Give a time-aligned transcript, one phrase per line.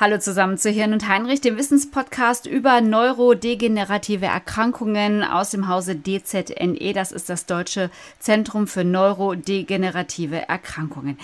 [0.00, 6.92] Hallo zusammen zu Hirn und Heinrich, dem Wissenspodcast über neurodegenerative Erkrankungen aus dem Hause DZNE.
[6.92, 11.16] Das ist das Deutsche Zentrum für neurodegenerative Erkrankungen.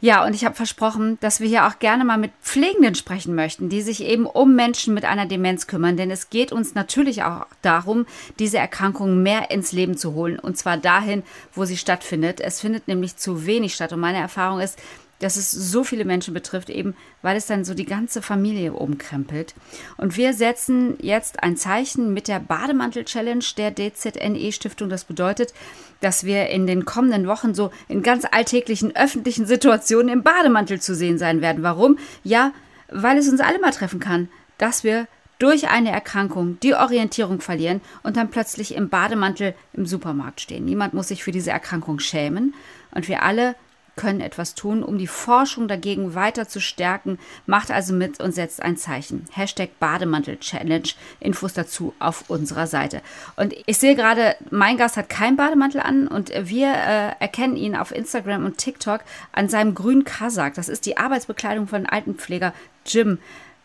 [0.00, 3.68] Ja, und ich habe versprochen, dass wir hier auch gerne mal mit Pflegenden sprechen möchten,
[3.68, 5.96] die sich eben um Menschen mit einer Demenz kümmern.
[5.96, 8.06] Denn es geht uns natürlich auch darum,
[8.38, 10.38] diese Erkrankung mehr ins Leben zu holen.
[10.38, 12.40] Und zwar dahin, wo sie stattfindet.
[12.40, 13.92] Es findet nämlich zu wenig statt.
[13.92, 14.78] Und meine Erfahrung ist,
[15.24, 19.54] dass es so viele Menschen betrifft, eben weil es dann so die ganze Familie umkrempelt.
[19.96, 24.90] Und wir setzen jetzt ein Zeichen mit der Bademantel-Challenge der DZNE-Stiftung.
[24.90, 25.54] Das bedeutet,
[26.02, 30.94] dass wir in den kommenden Wochen so in ganz alltäglichen öffentlichen Situationen im Bademantel zu
[30.94, 31.62] sehen sein werden.
[31.62, 31.98] Warum?
[32.22, 32.52] Ja,
[32.90, 35.08] weil es uns alle mal treffen kann, dass wir
[35.38, 40.66] durch eine Erkrankung die Orientierung verlieren und dann plötzlich im Bademantel im Supermarkt stehen.
[40.66, 42.52] Niemand muss sich für diese Erkrankung schämen
[42.90, 43.56] und wir alle
[43.96, 47.18] können etwas tun, um die Forschung dagegen weiter zu stärken.
[47.46, 49.26] Macht also mit und setzt ein Zeichen.
[49.32, 50.88] Hashtag Bademantel Challenge.
[51.20, 53.02] Infos dazu auf unserer Seite.
[53.36, 57.76] Und ich sehe gerade, mein Gast hat keinen Bademantel an und wir äh, erkennen ihn
[57.76, 59.00] auf Instagram und TikTok
[59.32, 60.54] an seinem grünen Kasak.
[60.54, 62.52] Das ist die Arbeitsbekleidung von Altenpfleger
[62.86, 63.18] Jim.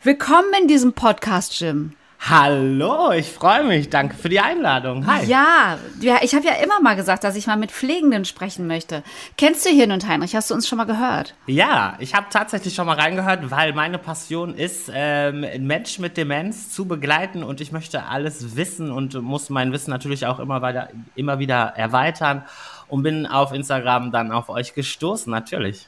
[0.04, 1.94] Willkommen in diesem Podcast, Jim.
[2.22, 3.90] Hallo, ich freue mich.
[3.90, 5.08] Danke für die Einladung.
[5.08, 5.26] Hi.
[5.26, 9.04] Ja, ja ich habe ja immer mal gesagt, dass ich mal mit Pflegenden sprechen möchte.
[9.38, 10.36] Kennst du Hirn und Heinrich?
[10.36, 11.34] Hast du uns schon mal gehört?
[11.48, 16.70] Ja, ich habe tatsächlich schon mal reingehört, weil meine Passion ist, ähm, Menschen mit Demenz
[16.70, 20.90] zu begleiten und ich möchte alles wissen und muss mein Wissen natürlich auch immer, weiter,
[21.16, 22.44] immer wieder erweitern
[22.90, 25.88] und bin auf Instagram dann auf euch gestoßen, natürlich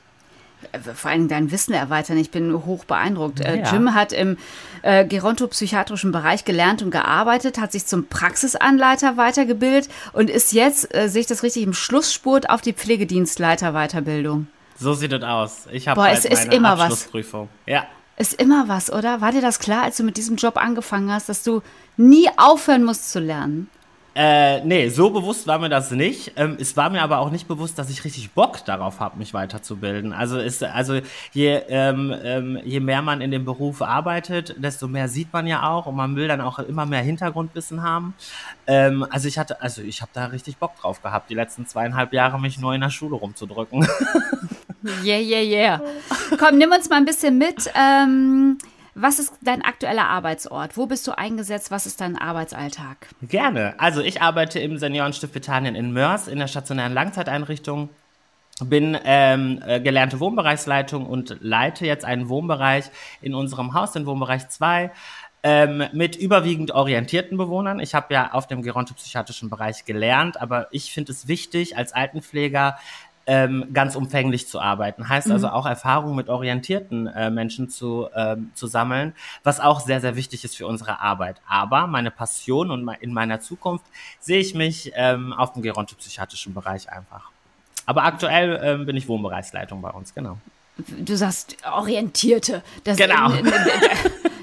[0.95, 2.17] vor allem dein Wissen erweitern.
[2.17, 3.39] Ich bin hoch beeindruckt.
[3.39, 3.71] Äh, ja.
[3.71, 4.37] Jim hat im
[4.81, 11.09] äh, gerontopsychiatrischen Bereich gelernt und gearbeitet, hat sich zum Praxisanleiter weitergebildet und ist jetzt, äh,
[11.09, 14.47] sehe ich das richtig, im Schlussspurt auf die Pflegedienstleiter-Weiterbildung.
[14.77, 15.67] So sieht es aus.
[15.71, 17.49] Ich habe Boah, es ist immer Abschlussprüfung.
[17.65, 17.71] Was.
[17.71, 17.85] Ja.
[18.17, 19.21] Ist immer was, oder?
[19.21, 21.61] War dir das klar, als du mit diesem Job angefangen hast, dass du
[21.97, 23.69] nie aufhören musst zu lernen?
[24.13, 26.33] Äh, nee, so bewusst war mir das nicht.
[26.35, 29.33] Ähm, es war mir aber auch nicht bewusst, dass ich richtig Bock darauf habe, mich
[29.33, 30.11] weiterzubilden.
[30.11, 30.99] Also ist, also
[31.31, 35.69] je, ähm, ähm, je mehr man in dem Beruf arbeitet, desto mehr sieht man ja
[35.69, 38.13] auch und man will dann auch immer mehr Hintergrundwissen haben.
[38.67, 42.11] Ähm, also ich hatte, also ich habe da richtig Bock drauf gehabt, die letzten zweieinhalb
[42.11, 43.87] Jahre mich neu in der Schule rumzudrücken.
[45.03, 45.81] Yeah, yeah, yeah.
[46.39, 47.69] Komm, nimm uns mal ein bisschen mit.
[47.75, 48.57] Ähm
[48.93, 50.75] was ist dein aktueller Arbeitsort?
[50.75, 51.71] Wo bist du eingesetzt?
[51.71, 53.07] Was ist dein Arbeitsalltag?
[53.21, 53.73] Gerne.
[53.77, 57.89] Also ich arbeite im Seniorenstift Britannien in Mörs in der stationären Langzeiteinrichtung.
[58.63, 62.85] Bin ähm, äh, gelernte Wohnbereichsleitung und leite jetzt einen Wohnbereich
[63.21, 64.91] in unserem Haus, den Wohnbereich 2.
[65.43, 67.79] Ähm, mit überwiegend orientierten Bewohnern.
[67.79, 72.77] Ich habe ja auf dem gerontopsychiatrischen Bereich gelernt, aber ich finde es wichtig, als Altenpfleger
[73.27, 75.07] ähm, ganz umfänglich zu arbeiten.
[75.07, 75.53] Heißt also mhm.
[75.53, 80.15] also auch Erfahrungen mit orientierten äh, Menschen zu, ähm, zu sammeln, was auch sehr, sehr
[80.15, 81.41] wichtig ist für unsere Arbeit.
[81.47, 83.85] Aber meine Passion und in meiner Zukunft
[84.19, 87.29] sehe ich mich ähm, auf dem gerontopsychiatrischen Bereich einfach.
[87.85, 90.37] Aber aktuell ähm, bin ich Wohnbereichsleitung bei uns, genau.
[90.77, 92.63] Du sagst Orientierte.
[92.83, 93.31] Das, genau.
[93.31, 93.53] In, in, in,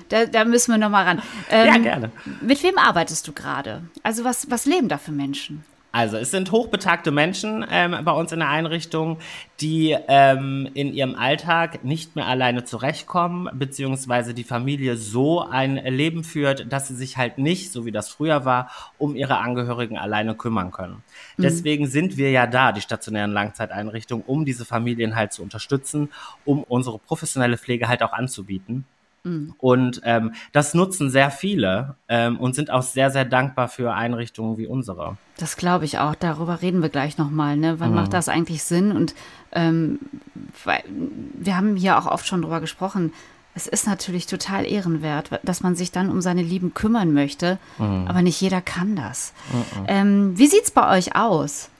[0.08, 1.22] da, da, müssen wir nochmal ran.
[1.50, 2.12] ja, ähm, gerne.
[2.40, 3.82] Mit wem arbeitest du gerade?
[4.02, 5.64] Also was, was leben da für Menschen?
[5.90, 9.18] Also es sind hochbetagte Menschen ähm, bei uns in der Einrichtung,
[9.60, 16.24] die ähm, in ihrem Alltag nicht mehr alleine zurechtkommen, beziehungsweise die Familie so ein Leben
[16.24, 20.34] führt, dass sie sich halt nicht, so wie das früher war, um ihre Angehörigen alleine
[20.34, 21.02] kümmern können.
[21.36, 21.42] Mhm.
[21.42, 26.10] Deswegen sind wir ja da, die stationären Langzeiteinrichtungen, um diese Familien halt zu unterstützen,
[26.44, 28.84] um unsere professionelle Pflege halt auch anzubieten.
[29.24, 29.54] Mhm.
[29.58, 34.58] Und ähm, das nutzen sehr viele ähm, und sind auch sehr, sehr dankbar für Einrichtungen
[34.58, 35.16] wie unsere.
[35.36, 36.14] Das glaube ich auch.
[36.14, 37.56] Darüber reden wir gleich nochmal.
[37.56, 37.80] Ne?
[37.80, 37.96] Wann mhm.
[37.96, 38.92] macht das eigentlich Sinn?
[38.92, 39.14] Und
[39.52, 39.98] ähm,
[40.64, 43.12] weil, wir haben hier auch oft schon drüber gesprochen.
[43.54, 47.58] Es ist natürlich total ehrenwert, dass man sich dann um seine Lieben kümmern möchte.
[47.78, 48.06] Mhm.
[48.08, 49.32] Aber nicht jeder kann das.
[49.52, 49.84] Mhm.
[49.88, 51.70] Ähm, wie sieht es bei euch aus?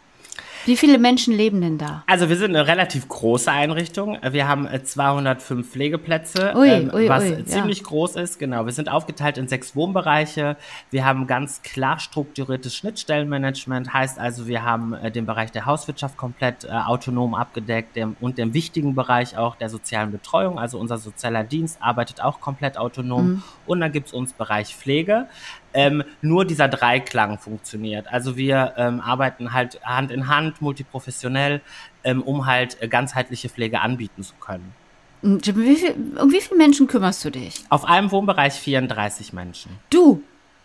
[0.64, 2.02] Wie viele Menschen leben denn da?
[2.06, 4.18] Also wir sind eine relativ große Einrichtung.
[4.30, 8.38] Wir haben äh, 205 Pflegeplätze, Ui, ähm, ui, was ui, äh, ziemlich groß ist.
[8.38, 10.56] Genau, wir sind aufgeteilt in sechs Wohnbereiche.
[10.90, 16.16] Wir haben ganz klar strukturiertes Schnittstellenmanagement, heißt also, wir haben äh, den Bereich der Hauswirtschaft
[16.16, 20.58] komplett äh, autonom abgedeckt der, und den wichtigen Bereich auch der sozialen Betreuung.
[20.58, 23.42] Also unser sozialer Dienst arbeitet auch komplett autonom.
[23.66, 25.26] Und dann gibt es uns Bereich Pflege.
[25.74, 28.06] Ähm, nur dieser Dreiklang funktioniert.
[28.10, 31.60] Also wir ähm, arbeiten halt Hand in Hand, multiprofessionell,
[32.04, 34.72] ähm, um halt äh, ganzheitliche Pflege anbieten zu können.
[35.22, 37.64] Hm, Jim, wie viel, um wie viele Menschen kümmerst du dich?
[37.68, 39.72] Auf einem Wohnbereich 34 Menschen.
[39.90, 40.22] Du?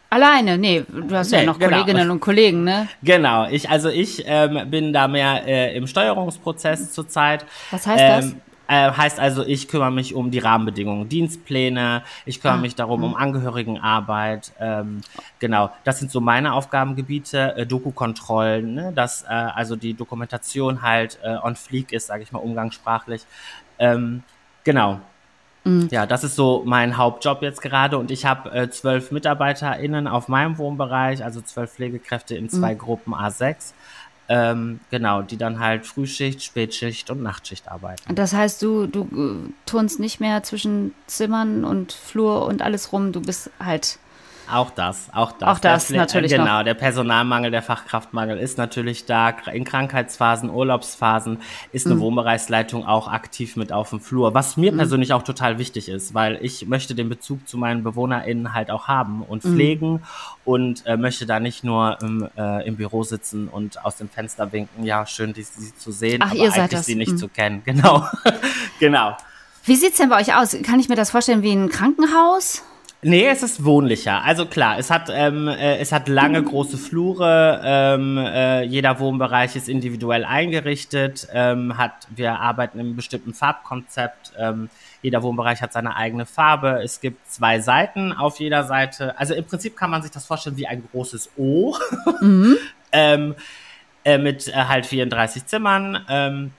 [0.10, 0.60] Alleine?
[0.60, 1.72] Nee, du hast ja Nee, noch genau.
[1.72, 2.88] Kolleginnen und Kollegen, ne?
[3.02, 7.46] Genau, ich, also ich ähm, bin da mehr äh, im Steuerungsprozess zurzeit.
[7.72, 8.36] Was heißt das?
[8.68, 13.04] Äh, heißt also, ich kümmere mich um die Rahmenbedingungen, Dienstpläne, ich kümmere Ah, mich darum
[13.04, 14.54] um Angehörigenarbeit.
[14.60, 15.02] Ähm,
[15.40, 18.92] genau, das sind so meine Aufgabengebiete, äh, Doku-Kontrollen, ne?
[18.94, 23.24] dass äh, also die Dokumentation halt äh, on fleek ist, sage ich mal umgangssprachlich.
[23.80, 24.24] Ähm,
[24.64, 25.00] genau.
[25.92, 30.28] Ja, das ist so mein Hauptjob jetzt gerade und ich habe äh, zwölf MitarbeiterInnen auf
[30.28, 33.72] meinem Wohnbereich, also zwölf Pflegekräfte in zwei Gruppen A6.
[34.30, 38.16] Ähm, genau, die dann halt Frühschicht, Spätschicht und Nachtschicht arbeiten.
[38.16, 43.12] Das heißt, du, du äh, turnst nicht mehr zwischen Zimmern und Flur und alles rum.
[43.12, 44.00] Du bist halt.
[44.52, 45.50] Auch das, auch das.
[45.50, 46.64] Auch das der, natürlich äh, Genau, noch.
[46.64, 49.30] der Personalmangel, der Fachkraftmangel ist natürlich da.
[49.30, 51.40] In Krankheitsphasen, Urlaubsphasen
[51.72, 51.92] ist Mhm.
[51.94, 54.64] eine Wohnbereichsleitung auch aktiv mit auf dem Flur, was Mhm.
[54.64, 58.70] mir persönlich auch total wichtig ist, weil ich möchte den Bezug zu meinen BewohnerInnen halt
[58.70, 59.54] auch haben und Mhm.
[59.54, 60.04] pflegen
[60.44, 64.52] und äh, möchte da nicht nur im, äh, im Büro sitzen und aus dem Fenster
[64.52, 66.86] winken, ja, schön, die, sie zu sehen, Ach, aber ihr seid eigentlich das.
[66.86, 67.18] sie nicht Mhm.
[67.18, 67.62] zu kennen.
[67.66, 68.06] Genau,
[68.80, 69.16] genau.
[69.66, 70.56] Wie sieht's denn bei euch aus?
[70.64, 72.62] Kann ich mir das vorstellen wie ein Krankenhaus?
[73.04, 74.24] Nee, es ist wohnlicher.
[74.24, 77.62] Also klar, es hat, ähm, äh, es hat lange große Flure.
[77.64, 81.28] Ähm, äh, jeder Wohnbereich ist individuell eingerichtet.
[81.34, 84.34] Ähm, hat, wir arbeiten im bestimmten Farbkonzept.
[84.38, 84.70] Ähm,
[85.02, 86.82] jeder Wohnbereich hat seine eigene Farbe.
[86.84, 89.20] Es gibt zwei Seiten auf jeder Seite.
[89.20, 91.76] Also im Prinzip kann man sich das vorstellen wie ein großes O.
[92.92, 93.36] ähm,
[94.06, 96.06] äh, mit äh, halt 34 Zimmern.
[96.10, 96.52] Ähm,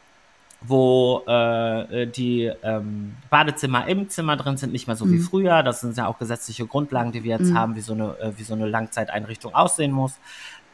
[0.67, 5.63] wo äh, die ähm, Badezimmer im Zimmer drin sind, nicht mehr so wie früher.
[5.63, 8.45] Das sind ja auch gesetzliche Grundlagen, die wir jetzt haben, wie so eine, äh, wie
[8.45, 10.19] so eine Langzeiteinrichtung aussehen muss.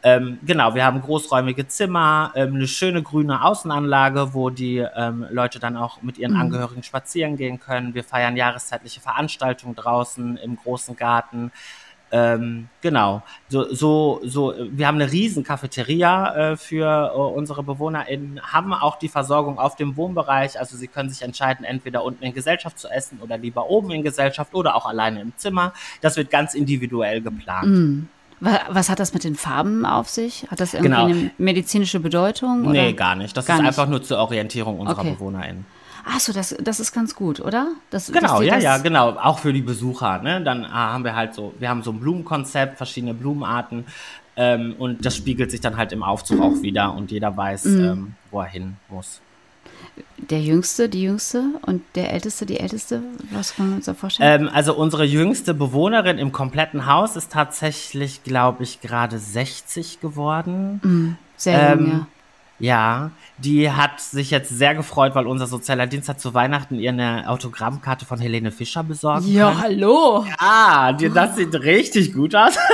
[0.02, 5.58] Ähm, genau, wir haben großräumige Zimmer, ähm, eine schöne grüne Außenanlage, wo die ähm, Leute
[5.58, 7.92] dann auch mit ihren Angehörigen spazieren gehen können.
[7.92, 11.52] Wir feiern jahreszeitliche Veranstaltungen draußen im großen Garten.
[12.12, 13.22] Ähm, genau.
[13.48, 18.98] So, so, so, wir haben eine riesen Cafeteria äh, für äh, unsere BewohnerInnen, haben auch
[18.98, 20.58] die Versorgung auf dem Wohnbereich.
[20.58, 24.02] Also sie können sich entscheiden, entweder unten in Gesellschaft zu essen oder lieber oben in
[24.02, 25.72] Gesellschaft oder auch alleine im Zimmer.
[26.00, 28.08] Das wird ganz individuell geplant.
[28.40, 30.46] Wa- Was hat das mit den Farben auf sich?
[30.50, 31.04] Hat das irgendwie Genau.
[31.06, 32.62] eine medizinische Bedeutung?
[32.62, 32.72] Oder?
[32.72, 33.36] Nee, gar nicht.
[33.36, 33.68] Das Gar ist nicht.
[33.68, 35.12] einfach nur zur Orientierung unserer Okay.
[35.12, 35.64] BewohnerInnen.
[36.04, 37.68] Ach so, das, das ist ganz gut, oder?
[37.90, 39.10] Das, Genau, ja, das, ja, genau.
[39.10, 40.18] Auch für die Besucher.
[40.18, 40.42] Ne?
[40.42, 43.84] Dann ah, haben wir halt so, wir haben so ein Blumenkonzept, verschiedene Blumenarten.
[44.36, 47.84] Ähm, und das spiegelt sich dann halt im Aufzug auch wieder und jeder weiß, Mhm.
[47.84, 49.20] ähm, wo er hin muss.
[50.18, 53.02] Der Jüngste, die Jüngste und der Älteste, die Älteste.
[53.32, 54.42] Was können wir uns da vorstellen?
[54.42, 61.18] Ähm, also unsere jüngste Bewohnerin im kompletten Haus ist tatsächlich, glaube ich, gerade 60 geworden.
[61.36, 62.06] Sehr jung, ähm, ja.
[62.60, 66.90] Ja, die hat sich jetzt sehr gefreut, weil unser sozialer Dienst hat zu Weihnachten ihr
[66.90, 69.24] eine Autogrammkarte von Helene Fischer besorgt.
[69.26, 70.24] Ja, hallo.
[70.38, 72.56] Ah, die, das sieht richtig gut aus.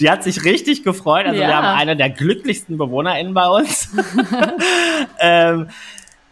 [0.00, 1.24] Die hat sich richtig gefreut.
[1.26, 1.46] Also Ja.
[1.48, 3.88] wir haben eine der glücklichsten BewohnerInnen bei uns.
[5.20, 5.68] ähm,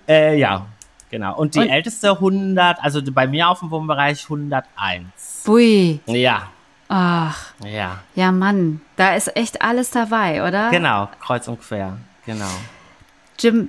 [0.09, 0.67] äh, ja,
[1.11, 1.37] genau.
[1.37, 5.43] Und die Und- älteste 100, also bei mir auf dem Wohnbereich 101.
[5.45, 6.01] Pui.
[6.07, 6.49] Ja,
[6.89, 8.83] Ach, ja, ja, Mann.
[8.97, 10.69] Da ist echt alles dabei, oder?
[10.71, 11.09] genau.
[11.21, 12.51] Kreuz und quer, genau.
[13.39, 13.69] Jim,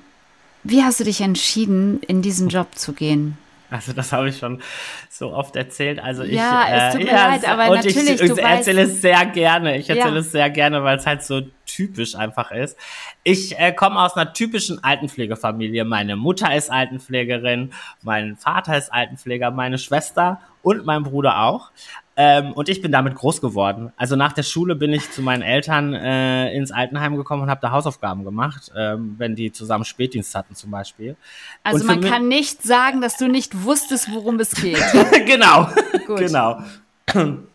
[0.63, 3.37] wie hast du dich entschieden, in diesen Job zu gehen?
[3.71, 4.61] Also das habe ich schon
[5.09, 5.99] so oft erzählt.
[5.99, 8.83] Also ich, Ja, es tut mir ja, leid, aber und natürlich, ich, ich du erzähle
[8.83, 9.77] weißt- es sehr gerne.
[9.77, 10.19] Ich erzähle Ja.
[10.19, 12.77] es sehr gerne, weil es halt so typisch einfach ist.
[13.23, 15.83] Ich äh, komme aus einer typischen Altenpflegefamilie.
[15.83, 21.71] Meine Mutter ist Altenpflegerin, mein Vater ist Altenpfleger, meine Schwester und mein Bruder auch.
[22.17, 23.91] Ähm, und ich bin damit groß geworden.
[23.97, 27.59] Also nach der Schule bin ich zu meinen Eltern äh, ins Altenheim gekommen und habe
[27.61, 31.17] da Hausaufgaben gemacht, ähm, wenn die zusammen Spätdienst hatten zum Beispiel.
[31.63, 34.79] Also man kann nicht sagen, dass du nicht wusstest, worum es geht.
[35.25, 35.67] genau.
[36.07, 36.19] Gut.
[36.19, 36.59] Genau.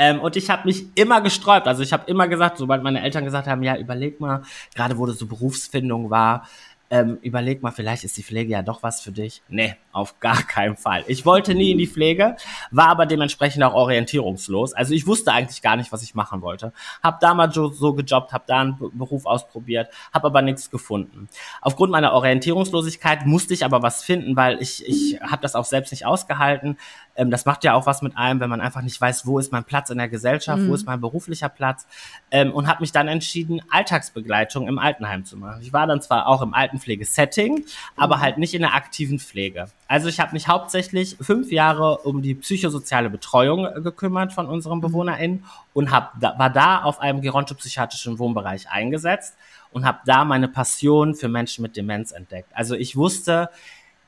[0.00, 1.66] Ähm, und ich habe mich immer gesträubt.
[1.66, 4.42] Also ich habe immer gesagt, sobald meine Eltern gesagt haben, ja, überleg mal,
[4.74, 6.46] gerade wo das so Berufsfindung war,
[6.90, 9.42] ähm, überleg mal, vielleicht ist die Pflege ja doch was für dich.
[9.48, 11.04] Nee, auf gar keinen Fall.
[11.06, 12.36] Ich wollte nie in die Pflege,
[12.70, 14.72] war aber dementsprechend auch orientierungslos.
[14.72, 16.72] Also ich wusste eigentlich gar nicht, was ich machen wollte.
[17.02, 21.28] Hab damals so, so gejobbt, hab da einen Beruf ausprobiert, hab aber nichts gefunden.
[21.60, 25.90] Aufgrund meiner Orientierungslosigkeit musste ich aber was finden, weil ich, ich habe das auch selbst
[25.90, 26.78] nicht ausgehalten.
[27.16, 29.52] Ähm, das macht ja auch was mit einem, wenn man einfach nicht weiß, wo ist
[29.52, 30.68] mein Platz in der Gesellschaft, mhm.
[30.68, 31.86] wo ist mein beruflicher Platz.
[32.30, 35.60] Ähm, und habe mich dann entschieden, Alltagsbegleitung im Altenheim zu machen.
[35.60, 37.64] Ich war dann zwar auch im Altenpflegesetting,
[37.96, 38.20] aber mhm.
[38.20, 39.68] halt nicht in der aktiven Pflege.
[39.86, 44.78] Also ich habe mich hauptsächlich fünf Jahre um die psychosoziale Betreuung äh, gekümmert von unseren
[44.78, 44.82] mhm.
[44.82, 45.44] BewohnerInnen
[45.74, 49.36] und hab, war da auf einem gerontopsychiatrischen Wohnbereich eingesetzt
[49.72, 52.48] und habe da meine Passion für Menschen mit Demenz entdeckt.
[52.54, 53.50] Also ich wusste,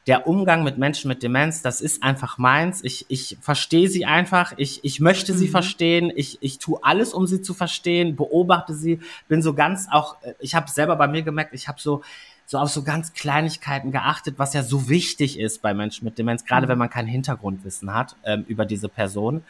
[0.07, 2.83] der Umgang mit Menschen mit Demenz, das ist einfach meins.
[2.83, 5.51] Ich, ich verstehe sie einfach, ich, ich möchte sie mhm.
[5.51, 10.21] verstehen, ich, ich tue alles, um sie zu verstehen, beobachte sie, bin so ganz auch,
[10.23, 12.03] äh, ich habe selber bei mir gemerkt, ich habe so
[12.51, 16.45] so auf so ganz Kleinigkeiten geachtet, was ja so wichtig ist bei Menschen mit Demenz,
[16.45, 16.71] gerade mhm.
[16.71, 19.45] wenn man kein Hintergrundwissen hat ähm, über diese Person.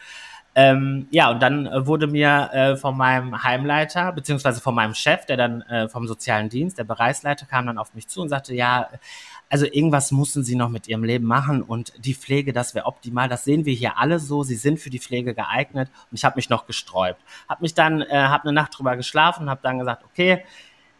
[0.53, 5.25] Ähm, ja, und dann äh, wurde mir äh, von meinem Heimleiter, beziehungsweise von meinem Chef,
[5.25, 8.53] der dann äh, vom sozialen Dienst, der Bereichsleiter, kam dann auf mich zu und sagte,
[8.53, 8.87] ja,
[9.49, 13.29] also irgendwas mussten sie noch mit ihrem Leben machen und die Pflege, das wäre optimal.
[13.29, 14.43] Das sehen wir hier alle so.
[14.43, 17.21] Sie sind für die Pflege geeignet und ich habe mich noch gesträubt.
[17.49, 20.43] Habe mich dann, äh, habe eine Nacht drüber geschlafen, habe dann gesagt, okay,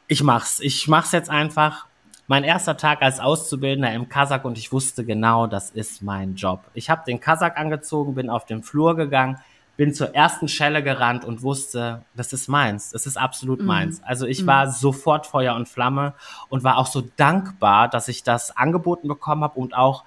[0.08, 0.60] ich mach's.
[0.62, 1.86] Ich mach's jetzt einfach.
[2.32, 6.64] Mein erster Tag als Auszubildender im Kasach und ich wusste genau, das ist mein Job.
[6.74, 9.38] Ich habe den Kasach angezogen, bin auf den Flur gegangen,
[9.76, 13.66] bin zur ersten Schelle gerannt und wusste, das ist meins, das ist absolut mhm.
[13.66, 14.02] meins.
[14.06, 14.48] Also ich mhm.
[14.48, 16.14] war sofort Feuer und Flamme
[16.48, 20.06] und war auch so dankbar, dass ich das angeboten bekommen habe und auch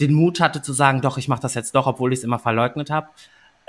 [0.00, 2.38] den Mut hatte zu sagen, doch, ich mache das jetzt doch, obwohl ich es immer
[2.38, 3.08] verleugnet habe.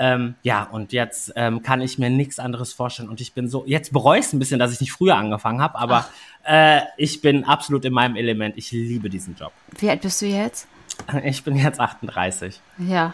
[0.01, 3.09] Ähm, ja, und jetzt ähm, kann ich mir nichts anderes vorstellen.
[3.09, 5.61] Und ich bin so, jetzt bereue ich es ein bisschen, dass ich nicht früher angefangen
[5.61, 6.07] habe, aber
[6.45, 8.57] äh, ich bin absolut in meinem Element.
[8.57, 9.51] Ich liebe diesen Job.
[9.77, 10.67] Wie alt bist du jetzt?
[11.23, 12.59] Ich bin jetzt 38.
[12.77, 13.13] Ja.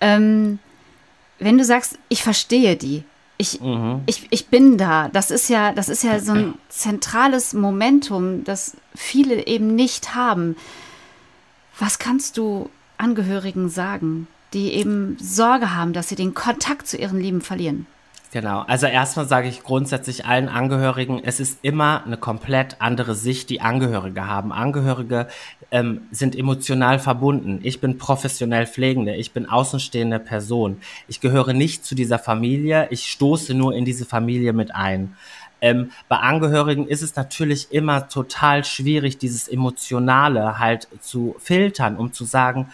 [0.00, 0.60] Ähm,
[1.38, 3.02] wenn du sagst, ich verstehe die,
[3.38, 4.02] ich, mhm.
[4.06, 8.76] ich, ich bin da, das ist ja, das ist ja so ein zentrales Momentum, das
[8.94, 10.56] viele eben nicht haben.
[11.78, 17.20] Was kannst du Angehörigen sagen, die eben Sorge haben, dass sie den Kontakt zu ihren
[17.20, 17.86] Lieben verlieren?
[18.32, 18.64] Genau.
[18.66, 23.60] Also erstmal sage ich grundsätzlich allen Angehörigen, es ist immer eine komplett andere Sicht, die
[23.60, 24.52] Angehörige haben.
[24.52, 25.28] Angehörige
[25.70, 27.60] ähm, sind emotional verbunden.
[27.62, 29.14] Ich bin professionell Pflegende.
[29.14, 30.78] Ich bin außenstehende Person.
[31.06, 32.88] Ich gehöre nicht zu dieser Familie.
[32.90, 35.16] Ich stoße nur in diese Familie mit ein.
[35.60, 42.12] Ähm, bei Angehörigen ist es natürlich immer total schwierig, dieses Emotionale halt zu filtern, um
[42.12, 42.68] zu sagen,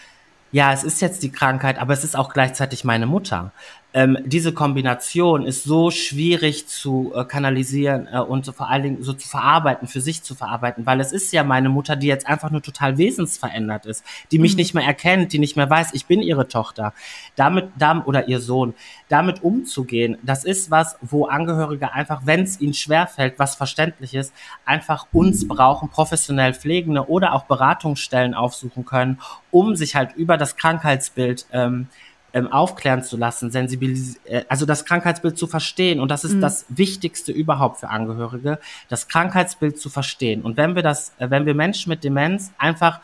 [0.53, 3.51] ja, es ist jetzt die Krankheit, aber es ist auch gleichzeitig meine Mutter
[3.95, 9.03] ähm, diese Kombination ist so schwierig zu äh, kanalisieren äh, und so vor allen Dingen
[9.03, 12.25] so zu verarbeiten, für sich zu verarbeiten, weil es ist ja meine Mutter, die jetzt
[12.25, 14.57] einfach nur total wesensverändert ist, die mich mhm.
[14.57, 16.93] nicht mehr erkennt, die nicht mehr weiß, ich bin ihre Tochter.
[17.35, 18.73] Damit, damit oder ihr Sohn,
[19.09, 24.33] damit umzugehen, das ist was, wo Angehörige einfach, wenn es ihnen schwerfällt, was verständlich ist,
[24.65, 29.19] einfach uns brauchen, professionell Pflegende oder auch Beratungsstellen aufsuchen können,
[29.51, 31.89] um sich halt über das Krankheitsbild ähm,
[32.33, 35.99] ähm, aufklären zu lassen, sensibilisieren, äh, also das Krankheitsbild zu verstehen.
[35.99, 36.41] Und das ist mhm.
[36.41, 38.59] das Wichtigste überhaupt für Angehörige,
[38.89, 40.41] das Krankheitsbild zu verstehen.
[40.41, 42.99] Und wenn wir das, äh, wenn wir Menschen mit Demenz einfach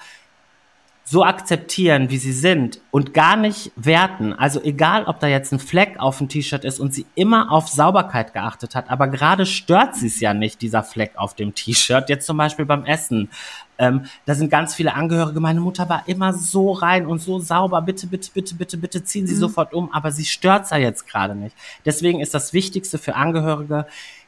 [1.09, 4.31] so akzeptieren, wie sie sind und gar nicht werten.
[4.33, 7.67] Also egal, ob da jetzt ein Fleck auf dem T-Shirt ist und sie immer auf
[7.67, 12.09] Sauberkeit geachtet hat, aber gerade stört sie es ja nicht, dieser Fleck auf dem T-Shirt.
[12.09, 13.29] Jetzt zum Beispiel beim Essen.
[13.79, 15.39] Ähm, da sind ganz viele Angehörige.
[15.39, 17.81] Meine Mutter war immer so rein und so sauber.
[17.81, 19.39] Bitte, bitte, bitte, bitte, bitte ziehen Sie mhm.
[19.39, 19.91] sofort um.
[19.91, 21.55] Aber sie stört ja jetzt gerade nicht.
[21.85, 23.87] Deswegen ist das Wichtigste für Angehörige,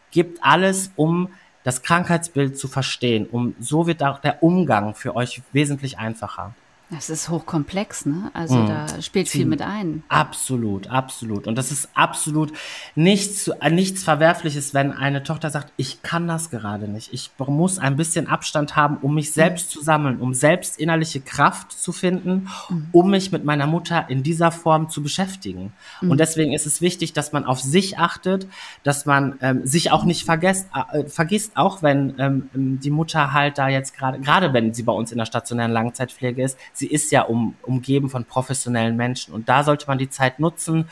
[0.10, 1.30] gibt alles, um
[1.64, 3.28] das Krankheitsbild zu verstehen.
[3.28, 6.56] Um, so wird auch der Umgang für euch wesentlich einfacher.
[6.92, 8.32] Das ist hochkomplex, ne?
[8.34, 8.68] Also mhm.
[8.68, 10.04] da spielt viel mit ein.
[10.10, 11.48] Absolut, absolut.
[11.48, 12.52] Und das ist absolut
[12.96, 17.14] nichts, äh, nichts Verwerfliches, wenn eine Tochter sagt, ich kann das gerade nicht.
[17.14, 19.80] Ich muss ein bisschen Abstand haben, um mich selbst mhm.
[19.80, 22.88] zu sammeln, um selbst innerliche Kraft zu finden, mhm.
[22.92, 25.72] um mich mit meiner Mutter in dieser Form zu beschäftigen.
[26.02, 26.18] Und mhm.
[26.18, 28.48] deswegen ist es wichtig, dass man auf sich achtet,
[28.84, 33.58] dass man ähm, sich auch nicht vergesst, äh, vergisst, auch wenn ähm, die Mutter halt
[33.58, 37.12] da jetzt gerade, gerade wenn sie bei uns in der stationären Langzeitpflege ist, sie ist
[37.12, 39.34] ja um, umgeben von professionellen Menschen.
[39.34, 40.90] Und da sollte man die Zeit nutzen,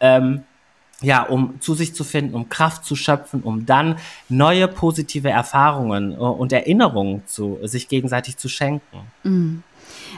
[0.00, 0.44] ähm,
[1.00, 3.96] ja, um zu sich zu finden, um Kraft zu schöpfen, um dann
[4.28, 9.00] neue positive Erfahrungen äh, und Erinnerungen zu sich gegenseitig zu schenken.
[9.24, 9.62] Mhm.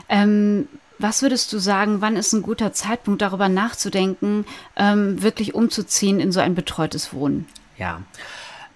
[0.07, 0.67] Ähm,
[0.99, 4.45] was würdest du sagen, wann ist ein guter Zeitpunkt, darüber nachzudenken,
[4.77, 7.47] ähm, wirklich umzuziehen in so ein betreutes Wohnen?
[7.77, 8.01] Ja,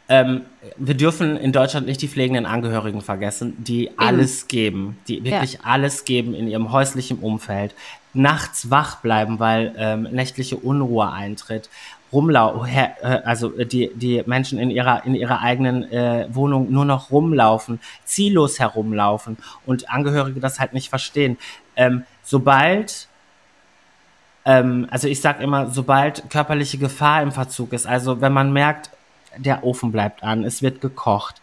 [0.10, 0.42] ähm,
[0.76, 5.60] wir dürfen in Deutschland nicht die pflegenden Angehörigen vergessen, die alles geben, die wirklich Ja.
[5.64, 7.76] alles geben in ihrem häuslichen Umfeld,
[8.14, 11.70] nachts wach bleiben, weil ähm, nächtliche Unruhe eintritt,
[12.12, 12.90] rumlau äh,
[13.24, 17.80] also äh, die die Menschen in ihrer in ihrer eigenen äh, Wohnung nur noch rumlaufen,
[18.04, 19.38] ziellos herumlaufen
[19.68, 21.38] und Angehörige das halt nicht verstehen.
[21.76, 23.08] Ähm, sobald
[24.46, 28.90] ähm, also ich sag immer, sobald körperliche Gefahr im Verzug ist, also wenn man merkt,
[29.38, 31.42] der Ofen bleibt an, es wird gekocht,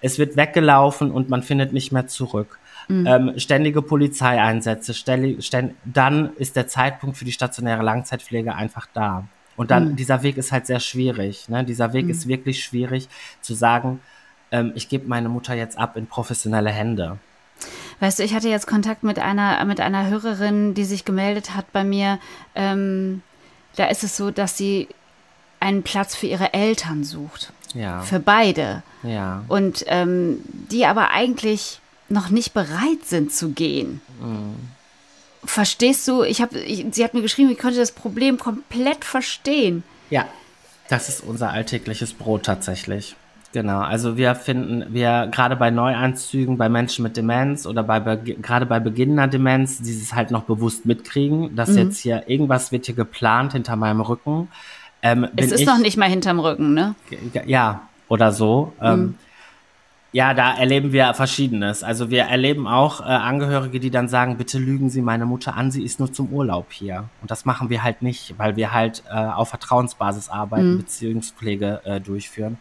[0.00, 2.58] es wird weggelaufen und man findet nicht mehr zurück.
[2.88, 9.26] Ähm, ständige Polizeieinsätze, ständig, ständ, dann ist der Zeitpunkt für die stationäre Langzeitpflege einfach da.
[9.56, 11.48] Und dann, dieser Weg ist halt sehr schwierig.
[11.48, 11.64] Ne?
[11.64, 13.08] Dieser Weg ist wirklich schwierig
[13.40, 14.00] zu sagen,
[14.52, 17.18] ähm, ich gebe meine Mutter jetzt ab in professionelle Hände.
[18.00, 21.72] Weißt du, ich hatte jetzt Kontakt mit einer, mit einer Hörerin, die sich gemeldet hat
[21.72, 22.18] bei mir.
[22.54, 23.22] Ähm,
[23.76, 24.88] da ist es so, dass sie
[25.66, 27.52] einen Platz für ihre Eltern sucht.
[27.74, 28.00] Ja.
[28.00, 28.82] Für beide.
[29.02, 29.42] ja.
[29.48, 30.38] Und ähm,
[30.70, 34.00] die aber eigentlich noch nicht bereit sind zu gehen.
[34.20, 34.54] Mhm.
[35.44, 36.22] Verstehst du?
[36.22, 39.82] Ich habe, sie hat mir geschrieben, ich konnte das Problem komplett verstehen.
[40.08, 40.26] Ja,
[40.88, 43.16] das ist unser alltägliches Brot tatsächlich.
[43.52, 48.66] Genau, also wir finden, wir gerade bei Neueinzügen, bei Menschen mit Demenz oder bei, gerade
[48.66, 53.52] bei beginnender Demenz, dieses halt noch bewusst mitkriegen, dass jetzt hier irgendwas wird hier geplant
[53.52, 54.48] hinter meinem Rücken.
[55.02, 56.94] Ähm, Es ist ich, noch nicht mal hinterm Rücken, ne?
[57.46, 58.72] ja, oder so.
[58.80, 59.16] Ähm,
[60.12, 61.82] ja, da erleben wir Verschiedenes.
[61.82, 65.70] Also wir erleben auch äh, Angehörige, die dann sagen, bitte lügen Sie meine Mutter an,
[65.70, 67.10] sie ist nur zum Urlaub hier.
[67.20, 72.00] Und das machen wir halt nicht, weil wir halt äh, auf Vertrauensbasis arbeiten, Beziehungspflege äh,
[72.00, 72.56] durchführen.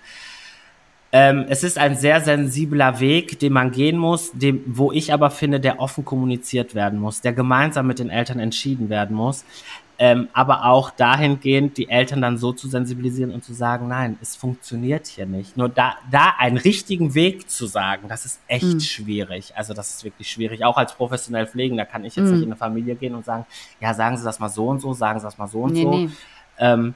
[1.13, 5.29] Ähm, es ist ein sehr sensibler Weg, den man gehen muss, dem, wo ich aber
[5.29, 9.45] finde, der offen kommuniziert werden muss, der gemeinsam mit den Eltern entschieden werden muss.
[9.97, 14.35] Ähm, aber auch dahingehend, die Eltern dann so zu sensibilisieren und zu sagen, nein, es
[14.35, 15.55] funktioniert hier nicht.
[15.55, 19.53] Nur da, da einen richtigen Weg zu sagen, das ist echt schwierig.
[19.55, 20.65] Also das ist wirklich schwierig.
[20.65, 23.45] Auch als professionell Pflegender kann ich jetzt nicht in eine Familie gehen und sagen,
[23.79, 25.83] ja, sagen Sie das mal so und so, sagen Sie das mal so und Nee,
[25.83, 25.97] so.
[25.97, 26.09] nee.
[26.57, 26.93] Ähm,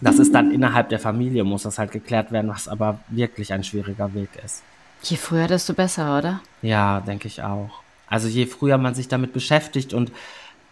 [0.00, 3.62] das ist dann innerhalb der Familie, muss das halt geklärt werden, was aber wirklich ein
[3.62, 4.64] schwieriger Weg ist.
[5.04, 6.40] Je früher, desto besser, oder?
[6.60, 7.70] Ja, denke ich auch.
[8.08, 10.10] Also je früher man sich damit beschäftigt und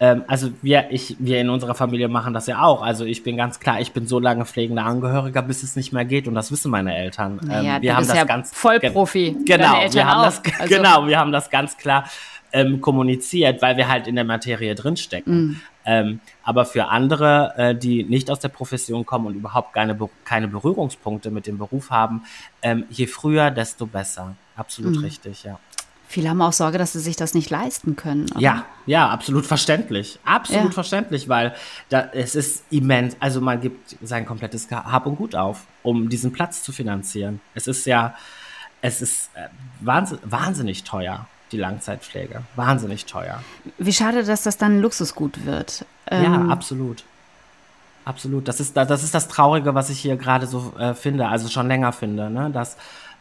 [0.00, 2.82] ähm, also wir, ich, wir in unserer Familie machen das ja auch.
[2.82, 6.04] Also ich bin ganz klar, ich bin so lange pflegender Angehöriger, bis es nicht mehr
[6.06, 7.38] geht und das wissen meine Eltern.
[7.44, 9.36] Naja, ähm, wir haben das ja ganz Vollprofi.
[9.44, 10.24] Ge- Genau, wir haben auch.
[10.24, 12.04] das Also- genau, wir haben das ganz klar
[12.52, 15.34] ähm, kommuniziert, weil wir halt in der Materie drinstecken.
[15.46, 15.60] Mhm.
[15.84, 20.48] Ähm, aber für andere, äh, die nicht aus der Profession kommen und überhaupt keine, keine
[20.48, 22.22] Berührungspunkte mit dem Beruf haben,
[22.62, 24.34] ähm, je früher, desto besser.
[24.56, 25.04] Absolut Mhm.
[25.04, 25.58] richtig, ja.
[26.12, 28.26] Viele haben auch Sorge, dass sie sich das nicht leisten können.
[28.32, 28.40] oder?
[28.40, 30.18] Ja, ja, absolut verständlich.
[30.24, 30.70] Absolut Ja.
[30.72, 31.54] verständlich, weil
[31.88, 33.16] da, es ist immens.
[33.20, 37.40] Also man gibt sein komplettes Hab und Gut auf, um diesen Platz zu finanzieren.
[37.54, 38.14] Es ist ja,
[38.82, 39.46] es ist äh,
[39.78, 42.42] wahnsinn, wahnsinnig teuer, die Langzeitpflege.
[42.56, 43.40] Wahnsinnig teuer.
[43.78, 45.84] Wie schade, dass das dann ein Luxusgut wird.
[46.10, 47.04] ja, Ähm, absolut.
[48.04, 48.48] Absolut.
[48.48, 51.68] Das ist, das ist das Traurige, was ich hier gerade so äh, finde, also schon
[51.68, 52.50] länger finde, ne?
[52.50, 52.76] dass,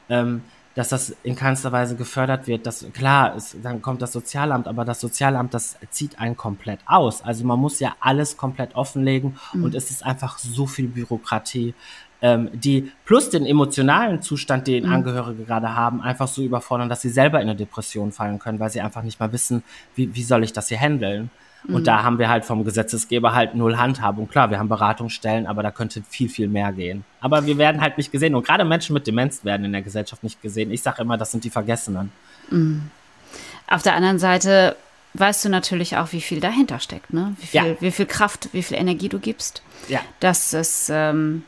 [0.09, 0.41] ähm,
[0.79, 2.65] dass das in keinster Weise gefördert wird.
[2.65, 7.21] Das, klar, es, dann kommt das Sozialamt, aber das Sozialamt, das zieht einen komplett aus.
[7.21, 11.73] Also man muss ja alles komplett offenlegen und es ist einfach so viel Bürokratie,
[12.21, 17.09] ähm, die plus den emotionalen Zustand, den Angehörige gerade haben, einfach so überfordern, dass sie
[17.09, 19.63] selber in eine Depression fallen können, weil sie einfach nicht mal wissen,
[19.95, 21.29] wie, wie soll ich das hier handeln.
[21.67, 24.29] Und da haben wir halt vom Gesetzesgeber halt null Handhabung.
[24.29, 27.03] Klar, wir haben Beratungsstellen, aber da könnte viel, viel mehr gehen.
[27.21, 28.33] Aber wir werden halt nicht gesehen.
[28.33, 30.71] Und gerade Menschen mit Demenz werden in der Gesellschaft nicht gesehen.
[30.71, 32.11] Ich sage immer, das sind die Vergessenen.
[33.67, 34.75] Auf der anderen Seite
[35.15, 37.35] weißt du natürlich auch, wie viel dahinter steckt, ne?
[37.39, 37.81] Wie viel, Ja.
[37.81, 39.61] wie viel Kraft, wie viel Energie du gibst.
[39.87, 39.99] Ja.
[40.19, 41.43] Dass es ähm,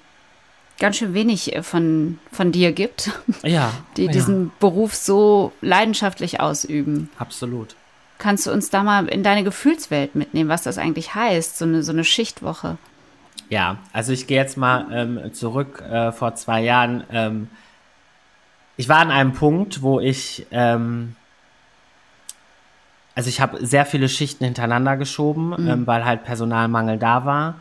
[0.80, 3.12] ganz schön wenig äh, von, von dir gibt,
[3.44, 3.72] Ja.
[3.98, 7.10] die ja, diesen Beruf so leidenschaftlich ausüben.
[7.18, 7.76] Absolut.
[8.22, 11.82] Kannst du uns da mal in deine Gefühlswelt mitnehmen, was das eigentlich heißt, so eine,
[11.82, 12.78] so eine Schichtwoche?
[13.50, 17.04] Ja, also ich gehe jetzt mal ähm, zurück äh, vor zwei Jahren.
[17.12, 17.48] Ähm,
[18.78, 21.16] ich war an einem Punkt, wo ich, ähm,
[23.16, 27.56] also ich habe sehr viele Schichten hintereinander geschoben, ähm, weil halt Personalmangel da war.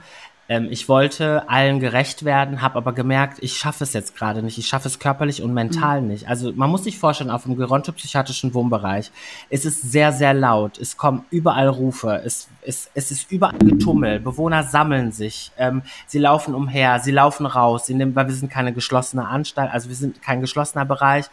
[0.51, 4.59] Ähm, ich wollte allen gerecht werden, habe aber gemerkt, ich schaffe es jetzt gerade nicht.
[4.59, 6.29] Ich schaffe es körperlich und mental nicht.
[6.29, 9.13] Also man muss sich vorstellen, auf dem gerontopsychiatrischen Wohnbereich
[9.49, 10.77] ist es sehr, sehr laut.
[10.79, 12.21] Es kommen überall Rufe.
[12.25, 14.19] Es, es, es ist überall Getummel.
[14.19, 15.53] Bewohner sammeln sich.
[15.57, 16.99] Ähm, sie laufen umher.
[16.99, 17.87] Sie laufen raus.
[17.87, 19.71] Sie nehmen, weil wir sind keine geschlossene Anstalt.
[19.73, 21.27] Also wir sind kein geschlossener Bereich.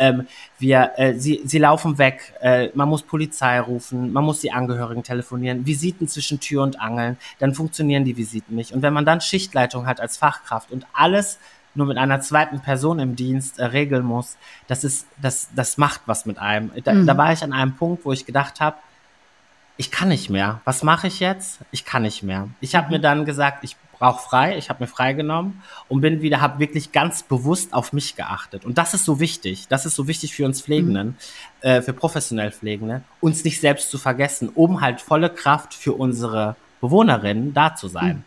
[0.00, 0.26] Ähm,
[0.58, 5.02] wir, äh, sie, sie laufen weg, äh, man muss Polizei rufen, man muss die Angehörigen
[5.02, 8.72] telefonieren, Visiten zwischen Tür und Angeln, dann funktionieren die Visiten nicht.
[8.72, 11.38] Und wenn man dann Schichtleitung hat als Fachkraft und alles
[11.74, 16.00] nur mit einer zweiten Person im Dienst äh, regeln muss, das ist, das, das macht
[16.06, 16.72] was mit einem.
[16.82, 17.06] Da, mhm.
[17.06, 18.76] da war ich an einem Punkt, wo ich gedacht habe,
[19.76, 20.62] ich kann nicht mehr.
[20.64, 21.60] Was mache ich jetzt?
[21.72, 22.48] Ich kann nicht mehr.
[22.60, 22.92] Ich habe mhm.
[22.92, 24.58] mir dann gesagt, ich brauche frei.
[24.58, 28.64] Ich habe mir freigenommen und bin wieder, habe wirklich ganz bewusst auf mich geachtet.
[28.64, 29.68] Und das ist so wichtig.
[29.68, 31.08] Das ist so wichtig für uns Pflegenden,
[31.62, 31.68] mhm.
[31.68, 36.56] äh, für professionell Pflegende, uns nicht selbst zu vergessen, um halt volle Kraft für unsere
[36.80, 38.16] Bewohnerinnen da zu sein.
[38.16, 38.24] Mhm.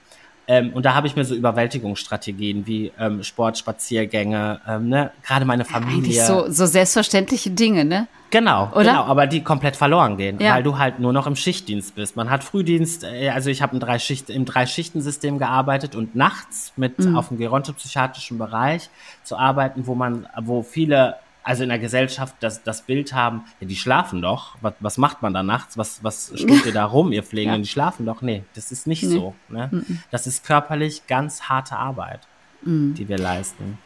[0.47, 5.12] Ähm, und da habe ich mir so Überwältigungsstrategien wie ähm, Sport, Spaziergänge, ähm, ne?
[5.25, 5.97] gerade meine Familie.
[5.97, 8.08] Eigentlich so, so selbstverständliche Dinge, ne?
[8.29, 8.84] Genau, Oder?
[8.84, 10.56] genau, aber die komplett verloren gehen, ja.
[10.56, 12.15] weil du halt nur noch im Schichtdienst bist.
[12.15, 16.97] Man hat Frühdienst, äh, also ich habe drei Schicht, im Drei-Schichten-System gearbeitet und nachts mit
[16.97, 17.15] mhm.
[17.15, 18.89] auf dem gerontopsychiatrischen Bereich
[19.23, 23.67] zu arbeiten, wo man, wo viele also in der Gesellschaft das, das Bild haben, ja,
[23.67, 24.56] die schlafen doch.
[24.62, 25.77] Was, was macht man da nachts?
[25.77, 27.62] Was, was steht ihr da rum, ihr Pflegenden?
[27.62, 27.63] Ja.
[27.63, 28.21] Die schlafen doch.
[28.21, 29.15] Nee, das ist nicht nee.
[29.15, 29.36] so.
[29.49, 29.69] Ne?
[29.71, 29.99] Mhm.
[30.12, 32.21] Das ist körperlich ganz harte Arbeit,
[32.62, 32.95] mhm.
[32.95, 33.77] die wir leisten.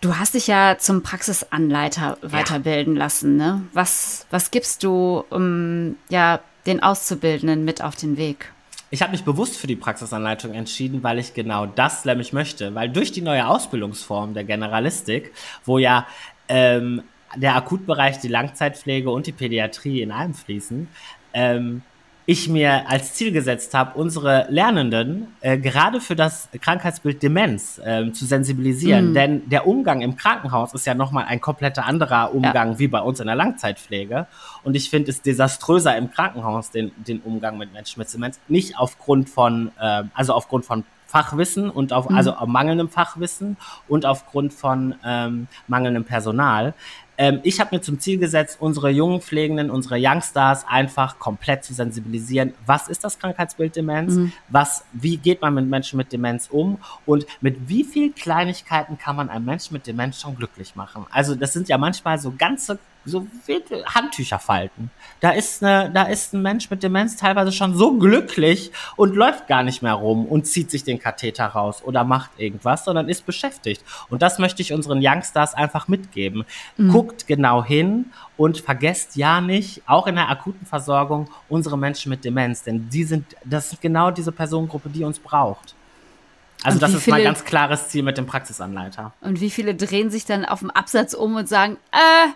[0.00, 3.04] Du hast dich ja zum Praxisanleiter weiterbilden ja.
[3.04, 3.36] lassen.
[3.36, 3.62] Ne?
[3.72, 8.52] Was, was gibst du um, ja, den Auszubildenden mit auf den Weg?
[8.90, 12.74] Ich habe mich bewusst für die Praxisanleitung entschieden, weil ich genau das nämlich möchte.
[12.74, 15.32] Weil durch die neue Ausbildungsform der Generalistik,
[15.64, 16.06] wo ja
[16.52, 17.02] ähm,
[17.34, 20.86] der Akutbereich, die Langzeitpflege und die Pädiatrie in einem fließen,
[21.32, 21.82] ähm,
[22.24, 28.12] ich mir als Ziel gesetzt habe, unsere Lernenden äh, gerade für das Krankheitsbild Demenz äh,
[28.12, 29.10] zu sensibilisieren.
[29.10, 29.14] Mhm.
[29.14, 32.78] Denn der Umgang im Krankenhaus ist ja nochmal ein kompletter anderer Umgang ja.
[32.78, 34.26] wie bei uns in der Langzeitpflege.
[34.62, 38.38] Und ich finde es desaströser im Krankenhaus, den, den Umgang mit Menschen mit Demenz.
[38.46, 42.16] Nicht aufgrund von, äh, also aufgrund von Fachwissen und auf, mhm.
[42.16, 46.72] also auf mangelndem Fachwissen und aufgrund von ähm, mangelndem Personal.
[47.18, 51.74] Ähm, ich habe mir zum Ziel gesetzt, unsere jungen Pflegenden, unsere Youngstars einfach komplett zu
[51.74, 52.54] sensibilisieren.
[52.66, 54.14] Was ist das Krankheitsbild Demenz?
[54.14, 54.32] Mhm.
[54.48, 56.78] Was, wie geht man mit Menschen mit Demenz um?
[57.06, 61.06] Und mit wie viel Kleinigkeiten kann man einen Menschen mit Demenz schon glücklich machen?
[61.10, 63.26] Also das sind ja manchmal so ganze so
[63.86, 64.90] Handtücher falten.
[65.20, 69.48] Da ist, eine, da ist ein Mensch mit Demenz teilweise schon so glücklich und läuft
[69.48, 73.26] gar nicht mehr rum und zieht sich den Katheter raus oder macht irgendwas, sondern ist
[73.26, 73.82] beschäftigt.
[74.08, 76.44] Und das möchte ich unseren Youngstars einfach mitgeben.
[76.76, 76.90] Mhm.
[77.02, 82.24] Guckt genau hin und vergesst ja nicht, auch in der akuten Versorgung, unsere Menschen mit
[82.24, 85.74] Demenz, denn die sind, das ist genau diese Personengruppe, die uns braucht.
[86.62, 89.12] Also das ist viele, mein ganz klares Ziel mit dem Praxisanleiter.
[89.20, 92.28] Und wie viele drehen sich dann auf dem Absatz um und sagen, äh,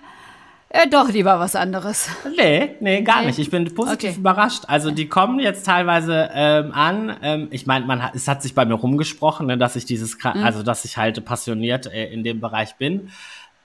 [0.69, 2.11] äh, doch, lieber was anderes.
[2.37, 3.29] Nee, nee, gar nee.
[3.29, 3.39] nicht.
[3.39, 4.19] Ich bin positiv okay.
[4.19, 4.65] überrascht.
[4.67, 7.17] Also die kommen jetzt teilweise ähm, an.
[7.23, 10.43] Ähm, ich meine, man es hat sich bei mir rumgesprochen, ne, dass ich dieses, mhm.
[10.43, 13.11] also dass ich halt passioniert äh, in dem Bereich bin.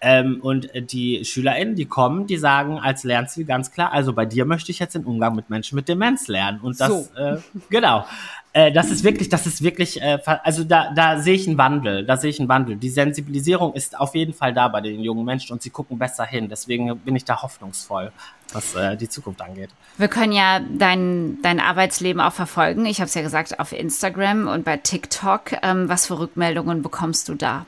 [0.04, 4.46] Ähm, und die SchülerInnen, die kommen, die sagen als Lernziel ganz klar, also bei dir
[4.46, 6.60] möchte ich jetzt den Umgang mit Menschen mit Demenz lernen.
[6.60, 7.08] Und das, so.
[7.16, 7.38] äh,
[7.70, 8.06] genau.
[8.54, 12.04] Äh, das ist wirklich, das ist wirklich, äh, also da, da sehe ich einen Wandel,
[12.04, 12.76] da sehe ich einen Wandel.
[12.76, 16.26] Die Sensibilisierung ist auf jeden Fall da bei den jungen Menschen und sie gucken besser
[16.26, 16.50] hin.
[16.50, 18.12] Deswegen bin ich da hoffnungsvoll,
[18.54, 19.70] was äh, die Zukunft angeht.
[19.98, 22.86] Wir können ja dein, dein Arbeitsleben auch verfolgen.
[22.88, 25.54] Ich habe es ja gesagt, auf Instagram und bei TikTok.
[25.62, 27.66] Ähm, was für Rückmeldungen bekommst du da?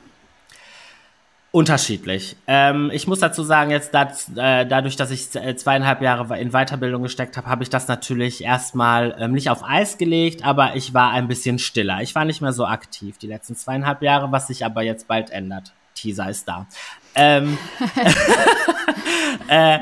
[1.54, 2.34] Unterschiedlich.
[2.48, 6.50] Ähm, ich muss dazu sagen, jetzt dat, äh, dadurch, dass ich äh, zweieinhalb Jahre in
[6.50, 10.94] Weiterbildung gesteckt habe, habe ich das natürlich erstmal ähm, nicht auf Eis gelegt, aber ich
[10.94, 12.02] war ein bisschen stiller.
[12.02, 15.30] Ich war nicht mehr so aktiv die letzten zweieinhalb Jahre, was sich aber jetzt bald
[15.30, 15.72] ändert.
[15.94, 16.66] Teaser ist da.
[17.14, 17.56] Ähm,
[19.48, 19.78] äh,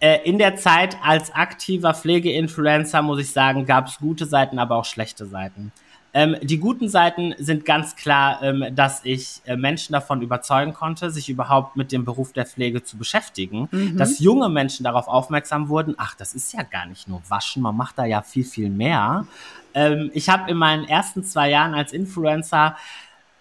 [0.00, 4.76] äh, in der Zeit als aktiver Pflegeinfluencer, muss ich sagen, gab es gute Seiten, aber
[4.76, 5.70] auch schlechte Seiten.
[6.12, 11.10] Ähm, die guten Seiten sind ganz klar, ähm, dass ich äh, Menschen davon überzeugen konnte,
[11.10, 13.96] sich überhaupt mit dem Beruf der Pflege zu beschäftigen, mhm.
[13.96, 17.76] dass junge Menschen darauf aufmerksam wurden, ach, das ist ja gar nicht nur Waschen, man
[17.76, 19.26] macht da ja viel, viel mehr.
[19.74, 22.76] Ähm, ich habe in meinen ersten zwei Jahren als Influencer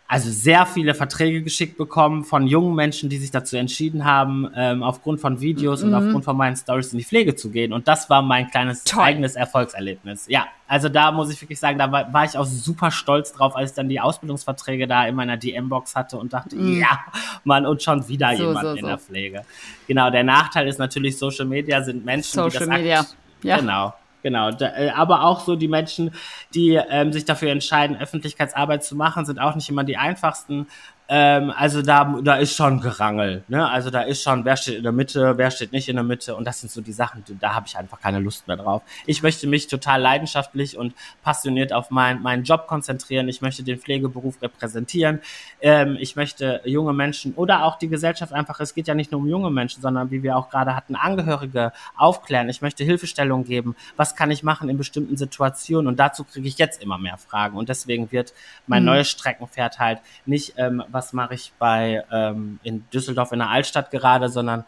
[0.09, 4.81] also sehr viele Verträge geschickt bekommen von jungen Menschen, die sich dazu entschieden haben, ähm,
[4.81, 5.89] aufgrund von Videos mhm.
[5.89, 7.71] und aufgrund von meinen Stories in die Pflege zu gehen.
[7.71, 9.03] Und das war mein kleines Toll.
[9.03, 10.25] eigenes Erfolgserlebnis.
[10.27, 13.55] Ja, also da muss ich wirklich sagen, da war, war, ich auch super stolz drauf,
[13.55, 16.79] als ich dann die Ausbildungsverträge da in meiner DM-Box hatte und dachte, mhm.
[16.79, 17.01] ja,
[17.43, 18.87] Mann, und schon wieder so, jemand so, in so.
[18.87, 19.41] der Pflege.
[19.87, 23.05] Genau, der Nachteil ist natürlich, Social Media sind Menschen, Social die das Media.
[23.43, 23.57] Ja.
[23.59, 23.93] Genau.
[24.21, 26.11] Genau, da, äh, aber auch so die Menschen,
[26.53, 30.67] die ähm, sich dafür entscheiden, Öffentlichkeitsarbeit zu machen, sind auch nicht immer die einfachsten.
[31.11, 33.43] Ähm, also da, da ist schon Gerangel.
[33.47, 33.67] Ne?
[33.67, 36.35] Also da ist schon, wer steht in der Mitte, wer steht nicht in der Mitte.
[36.35, 38.83] Und das sind so die Sachen, die, da habe ich einfach keine Lust mehr drauf.
[39.07, 40.93] Ich möchte mich total leidenschaftlich und
[41.23, 43.27] passioniert auf mein, meinen Job konzentrieren.
[43.27, 45.21] Ich möchte den Pflegeberuf repräsentieren.
[45.61, 49.19] Ähm, ich möchte junge Menschen oder auch die Gesellschaft einfach, es geht ja nicht nur
[49.21, 52.49] um junge Menschen, sondern wie wir auch gerade hatten, Angehörige aufklären.
[52.49, 53.75] Ich möchte Hilfestellung geben.
[53.97, 55.87] Was kann ich machen in bestimmten Situationen?
[55.87, 57.57] Und dazu kriege ich jetzt immer mehr Fragen.
[57.57, 58.35] Und deswegen wird
[58.67, 58.89] mein mhm.
[58.89, 63.91] neues Streckenpferd halt nicht, ähm, was mache ich bei ähm, in Düsseldorf in der Altstadt
[63.91, 64.65] gerade, sondern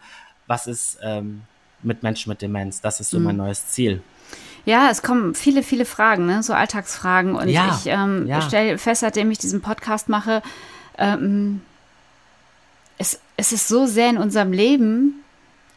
[0.47, 1.43] was ist ähm,
[1.83, 2.81] mit Menschen mit Demenz.
[2.81, 3.25] Das ist so mhm.
[3.25, 4.01] mein neues Ziel.
[4.65, 6.43] Ja, es kommen viele, viele Fragen, ne?
[6.43, 7.35] so Alltagsfragen.
[7.35, 8.41] Und ja, ich ähm, ja.
[8.41, 10.43] stelle fest, seitdem ich diesen Podcast mache,
[10.97, 11.61] ähm,
[12.97, 15.23] es, es ist so sehr in unserem Leben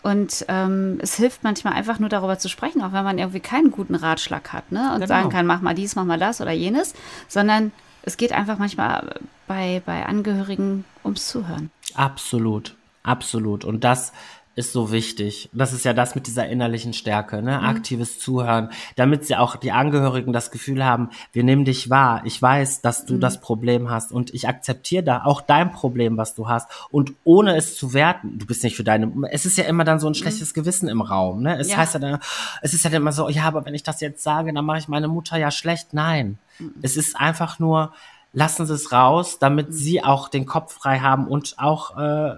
[0.02, 3.70] und ähm, es hilft manchmal einfach nur darüber zu sprechen, auch wenn man irgendwie keinen
[3.70, 4.90] guten Ratschlag hat ne?
[4.90, 5.06] und genau.
[5.06, 6.92] sagen kann, mach mal dies, mach mal das oder jenes,
[7.26, 11.70] sondern es geht einfach manchmal bei, bei Angehörigen ums Zuhören.
[11.94, 13.64] Absolut, absolut.
[13.64, 14.12] Und das
[14.56, 15.48] ist so wichtig.
[15.52, 17.58] Das ist ja das mit dieser innerlichen Stärke, ne?
[17.58, 17.64] Mhm.
[17.64, 22.22] Aktives Zuhören, damit sie auch die Angehörigen das Gefühl haben, wir nehmen dich wahr.
[22.24, 23.20] Ich weiß, dass du mhm.
[23.20, 26.68] das Problem hast und ich akzeptiere da auch dein Problem, was du hast.
[26.90, 29.98] Und ohne es zu werten, du bist nicht für deine, es ist ja immer dann
[29.98, 30.16] so ein mhm.
[30.16, 30.60] schlechtes mhm.
[30.60, 31.58] Gewissen im Raum, ne?
[31.58, 31.78] Es ja.
[31.78, 32.18] heißt ja dann,
[32.62, 34.88] es ist ja immer so, ja, aber wenn ich das jetzt sage, dann mache ich
[34.88, 35.94] meine Mutter ja schlecht.
[35.94, 36.38] Nein.
[36.60, 36.74] Mhm.
[36.82, 37.92] Es ist einfach nur,
[38.34, 39.72] lassen Sie es raus, damit mhm.
[39.72, 42.34] Sie auch den Kopf frei haben und auch, äh,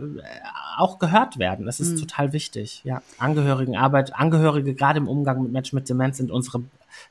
[0.76, 1.66] auch gehört werden.
[1.66, 2.00] Das ist mhm.
[2.00, 2.82] total wichtig.
[2.84, 6.62] Ja, Angehörigenarbeit, Angehörige gerade im Umgang mit Menschen mit Demenz sind unsere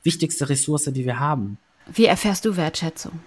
[0.04, 1.58] wichtigste Ressource, die wir haben.
[1.88, 3.20] Wie erfährst du Wertschätzung?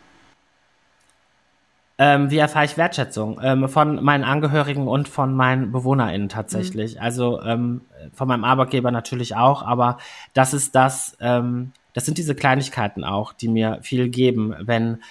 [2.01, 3.41] Ähm, wie erfahre ich Wertschätzung?
[3.43, 6.95] Ähm, von meinen Angehörigen und von meinen BewohnerInnen tatsächlich.
[6.95, 7.01] Mhm.
[7.01, 7.81] Also ähm,
[8.15, 9.99] von meinem Arbeitgeber natürlich auch, aber
[10.33, 15.03] das ist das, ähm, das sind diese Kleinigkeiten auch, die mir viel geben, wenn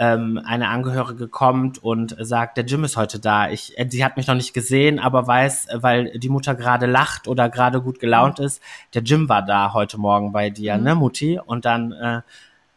[0.00, 3.50] ähm, eine Angehörige kommt und sagt, der Jim ist heute da.
[3.50, 7.28] Ich, äh, sie hat mich noch nicht gesehen, aber weiß, weil die Mutter gerade lacht
[7.28, 8.46] oder gerade gut gelaunt mhm.
[8.46, 8.62] ist,
[8.94, 10.84] der Jim war da heute Morgen bei dir, mhm.
[10.84, 11.38] ne, Mutti?
[11.38, 12.22] Und dann äh,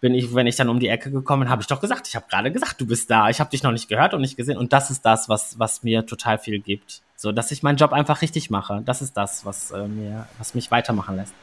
[0.02, 2.18] bin ich, wenn ich dann um die Ecke gekommen bin, habe ich doch gesagt, ich
[2.18, 3.30] habe gerade gesagt, du bist da.
[3.30, 4.58] Ich habe dich noch nicht gehört und nicht gesehen.
[4.58, 7.02] Und das ist das, was, was mir total viel gibt.
[7.16, 8.82] So, dass ich meinen Job einfach richtig mache.
[8.84, 11.34] Das ist das, was äh, mir, was mich weitermachen lässt.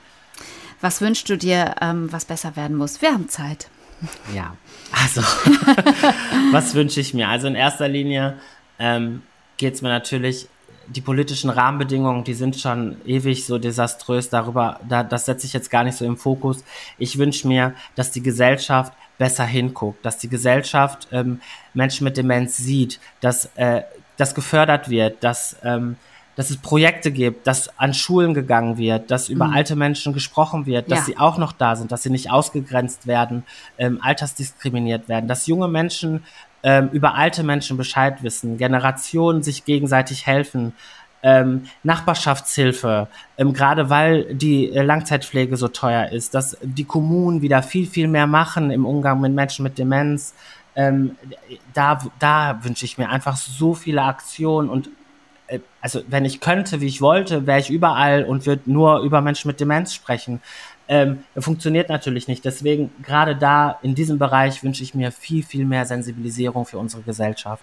[0.83, 3.01] Was wünschst du dir, ähm, was besser werden muss?
[3.01, 3.71] Wir haben Zeit.
[4.35, 4.57] Ja,
[4.93, 5.21] also,
[6.53, 7.29] was wünsche ich mir?
[7.29, 8.39] Also in erster Linie
[8.79, 9.23] ähm,
[9.57, 10.49] geht es mir natürlich,
[10.87, 14.29] die politischen Rahmenbedingungen, die sind schon ewig so desaströs.
[14.29, 16.65] Darüber, da, das setze ich jetzt gar nicht so im Fokus.
[16.99, 21.41] Ich wünsche mir, dass die Gesellschaft besser hinguckt, dass die Gesellschaft ähm,
[21.75, 23.83] Menschen mit Demenz sieht, dass äh,
[24.17, 25.97] das gefördert wird, dass ähm,
[26.37, 29.55] dass es Projekte gibt, dass an Schulen gegangen wird, dass über mhm.
[29.55, 31.05] alte Menschen gesprochen wird, dass ja.
[31.05, 33.45] sie auch noch da sind, dass sie nicht ausgegrenzt werden,
[33.79, 36.25] ähm, altersdiskriminiert werden, dass junge Menschen
[36.63, 40.75] ähm, über alte Menschen Bescheid wissen, Generationen sich gegenseitig helfen,
[41.23, 47.63] ähm, Nachbarschaftshilfe, ähm, gerade weil die äh, Langzeitpflege so teuer ist, dass die Kommunen wieder
[47.63, 50.35] viel, viel mehr machen im Umgang mit Menschen mit Demenz.
[50.77, 51.17] Ähm,
[51.75, 54.89] da, da wünsche ich mir einfach so viele Aktionen und
[55.81, 59.49] also wenn ich könnte, wie ich wollte, wäre ich überall und würde nur über Menschen
[59.49, 60.41] mit Demenz sprechen.
[60.89, 62.45] Ähm, funktioniert natürlich nicht.
[62.45, 67.03] Deswegen gerade da in diesem Bereich wünsche ich mir viel, viel mehr Sensibilisierung für unsere
[67.03, 67.63] Gesellschaft.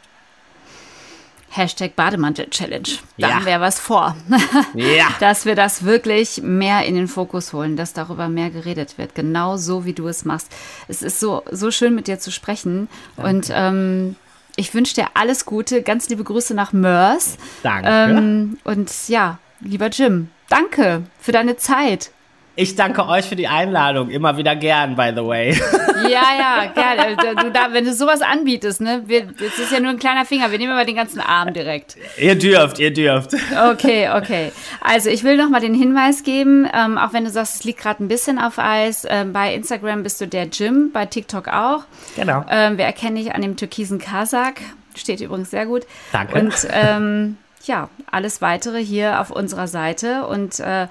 [1.49, 2.87] Hashtag Bademantel-Challenge.
[3.17, 3.35] Da ja.
[3.35, 4.15] haben wir was vor.
[4.73, 5.07] ja.
[5.19, 9.15] Dass wir das wirklich mehr in den Fokus holen, dass darüber mehr geredet wird.
[9.15, 10.53] Genau so, wie du es machst.
[10.87, 12.87] Es ist so, so schön, mit dir zu sprechen.
[13.15, 13.29] Danke.
[13.29, 14.15] Und ähm,
[14.57, 15.83] ich wünsche dir alles Gute.
[15.83, 17.37] Ganz liebe Grüße nach Mörs.
[17.63, 17.89] Danke.
[17.89, 22.11] Ähm, und ja, lieber Jim, danke für deine Zeit.
[22.55, 24.09] Ich danke euch für die Einladung.
[24.09, 25.61] Immer wieder gern, by the way.
[26.03, 27.15] Ja, ja, gerne.
[27.15, 29.03] Du, da, wenn du sowas anbietest, ne?
[29.05, 30.51] Wir, das ist ja nur ein kleiner Finger.
[30.51, 31.97] Wir nehmen aber den ganzen Arm direkt.
[32.17, 33.33] Ihr dürft, ihr dürft.
[33.71, 34.51] Okay, okay.
[34.81, 37.79] Also ich will noch mal den Hinweis geben, ähm, auch wenn du sagst, es liegt
[37.79, 39.05] gerade ein bisschen auf Eis.
[39.09, 41.83] Ähm, bei Instagram bist du der Jim, bei TikTok auch.
[42.15, 42.45] Genau.
[42.49, 44.61] Ähm, wir erkennen dich an dem türkisen Kasak.
[44.95, 45.85] Steht übrigens sehr gut.
[46.11, 46.39] Danke.
[46.39, 50.25] Und ähm, ja, alles weitere hier auf unserer Seite.
[50.27, 50.87] Und äh,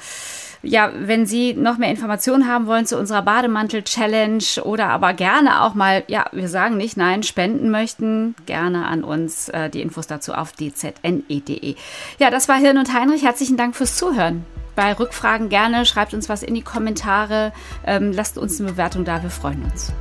[0.62, 5.74] ja, wenn Sie noch mehr Informationen haben wollen zu unserer Bademantel-Challenge oder aber gerne auch
[5.74, 10.32] mal, ja, wir sagen nicht nein, spenden möchten, gerne an uns äh, die Infos dazu
[10.34, 11.76] auf dzne.de.
[12.18, 13.24] Ja, das war Hirn und Heinrich.
[13.24, 14.44] Herzlichen Dank fürs Zuhören.
[14.74, 17.52] Bei Rückfragen gerne, schreibt uns was in die Kommentare,
[17.86, 19.92] ähm, lasst uns eine Bewertung da, wir freuen uns.